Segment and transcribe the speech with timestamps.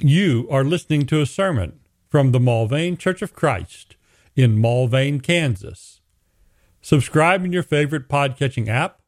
[0.00, 3.96] You are listening to a sermon from the Mulvane Church of Christ
[4.36, 6.00] in Mulvane, Kansas.
[6.80, 9.00] Subscribe in your favorite podcatching app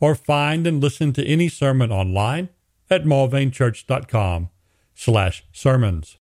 [0.00, 2.48] or find and listen to any sermon online
[2.90, 4.50] at mulvanechurch.com
[4.96, 6.18] slash sermons.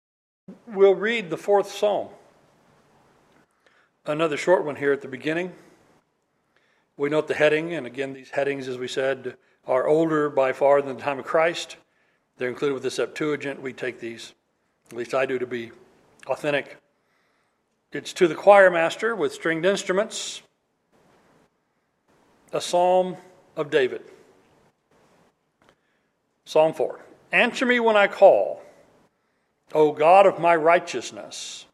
[0.68, 2.10] We'll read the fourth psalm.
[4.06, 5.54] Another short one here at the beginning.
[6.98, 10.82] We note the heading, and again, these headings, as we said, are older by far
[10.82, 11.78] than the time of Christ.
[12.40, 13.62] They're included with the Septuagint.
[13.62, 14.34] We take these,
[14.90, 15.72] at least I do, to be
[16.26, 16.78] authentic.
[17.92, 20.42] It's to the choir master with stringed instruments,
[22.54, 23.18] a psalm
[23.58, 24.04] of David.
[26.46, 27.02] Psalm 4
[27.34, 28.62] Answer me when I call,
[29.74, 31.66] O God of my righteousness.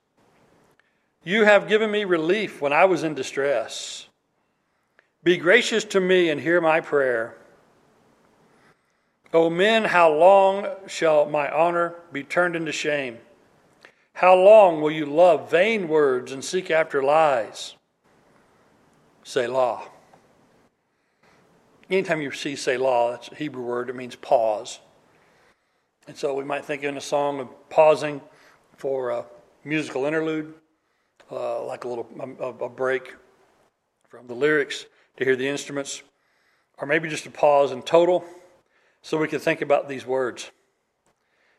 [1.24, 4.08] You have given me relief when I was in distress.
[5.24, 7.38] Be gracious to me and hear my prayer.
[9.36, 13.18] O men, how long shall my honor be turned into shame?
[14.14, 17.76] How long will you love vain words and seek after lies?
[19.26, 19.90] Selah.
[21.90, 24.80] Anytime you see Selah, that's a Hebrew word, it means pause.
[26.08, 28.22] And so we might think in a song of pausing
[28.78, 29.26] for a
[29.66, 30.54] musical interlude,
[31.30, 32.08] uh, like a little
[32.40, 33.14] a, a break
[34.08, 34.86] from the lyrics
[35.18, 36.04] to hear the instruments,
[36.78, 38.24] or maybe just a pause in total
[39.06, 40.50] so we can think about these words.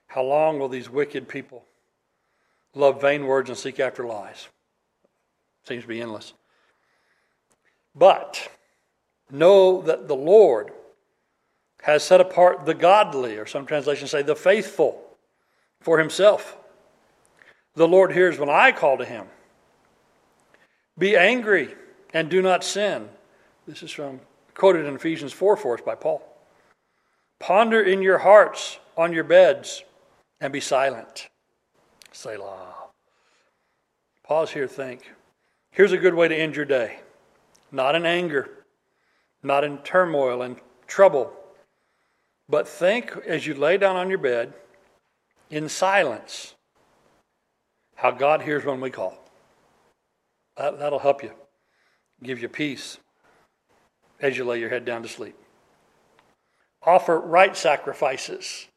[0.08, 1.64] How long will these wicked people
[2.74, 4.48] love vain words and seek after lies?
[5.62, 6.32] Seems to be endless.
[7.94, 8.50] But
[9.30, 10.72] know that the Lord
[11.82, 15.00] has set apart the godly, or some translations say the faithful,
[15.80, 16.58] for himself.
[17.76, 19.26] The Lord hears when I call to him.
[20.98, 21.76] Be angry
[22.12, 23.08] and do not sin.
[23.68, 24.18] This is from
[24.54, 26.35] quoted in Ephesians 4 for us by Paul.
[27.38, 29.84] Ponder in your hearts on your beds
[30.40, 31.28] and be silent.
[32.12, 32.74] Selah.
[34.24, 35.12] Pause here, think.
[35.70, 37.00] Here's a good way to end your day
[37.72, 38.48] not in anger,
[39.42, 40.56] not in turmoil and
[40.86, 41.32] trouble,
[42.48, 44.54] but think as you lay down on your bed
[45.50, 46.54] in silence
[47.96, 49.18] how God hears when we call.
[50.56, 51.32] That, that'll help you,
[52.22, 52.98] give you peace
[54.20, 55.36] as you lay your head down to sleep
[56.86, 58.68] offer right sacrifices.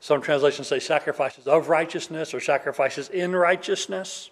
[0.00, 4.30] Some translations say sacrifices of righteousness or sacrifices in righteousness.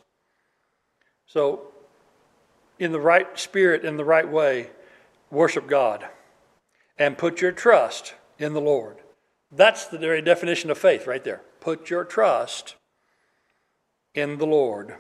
[1.26, 1.62] So,
[2.78, 4.69] in the right spirit, in the right way,
[5.30, 6.06] worship God
[6.98, 8.98] and put your trust in the Lord.
[9.50, 11.42] That's the very definition of faith right there.
[11.60, 12.76] Put your trust
[14.14, 14.97] in the Lord.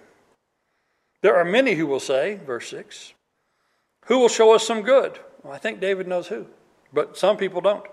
[1.20, 3.12] There are many who will say, verse 6,
[4.06, 5.18] who will show us some good?
[5.42, 6.46] Well, I think David knows who
[6.92, 7.86] but some people don't.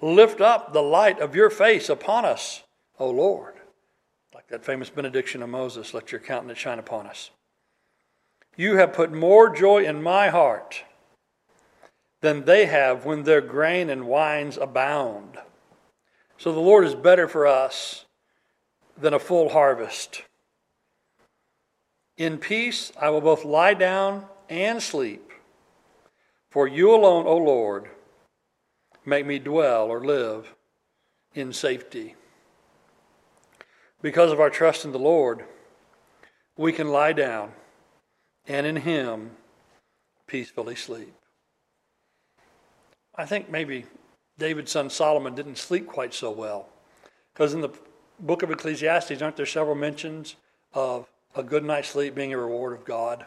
[0.00, 2.62] Lift up the light of your face upon us,
[2.98, 3.54] O Lord.
[4.34, 7.30] Like that famous benediction of Moses, let your countenance shine upon us.
[8.56, 10.84] You have put more joy in my heart
[12.20, 15.38] than they have when their grain and wines abound.
[16.38, 18.04] So the Lord is better for us
[18.98, 20.22] than a full harvest.
[22.16, 25.25] In peace I will both lie down and sleep.
[26.56, 27.90] For you alone, O Lord,
[29.04, 30.54] make me dwell or live
[31.34, 32.14] in safety.
[34.00, 35.44] Because of our trust in the Lord,
[36.56, 37.52] we can lie down
[38.48, 39.32] and in Him
[40.26, 41.12] peacefully sleep.
[43.14, 43.84] I think maybe
[44.38, 46.70] David's son Solomon didn't sleep quite so well.
[47.34, 47.74] Because in the
[48.18, 50.36] book of Ecclesiastes, aren't there several mentions
[50.72, 53.26] of a good night's sleep being a reward of God?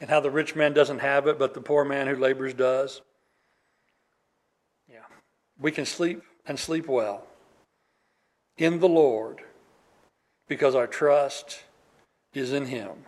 [0.00, 3.02] And how the rich man doesn't have it, but the poor man who labors does.
[4.90, 5.04] Yeah.
[5.58, 7.26] We can sleep and sleep well
[8.56, 9.42] in the Lord
[10.48, 11.62] because our trust
[12.34, 13.04] is in Him.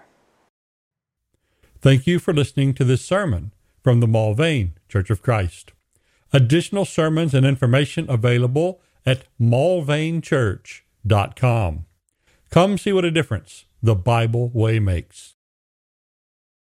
[1.80, 3.52] Thank you for listening to this sermon
[3.82, 5.72] from the Mulvane Church of Christ.
[6.32, 11.86] Additional sermons and information available at mulvanechurch.com.
[12.50, 15.34] Come see what a difference the Bible way makes.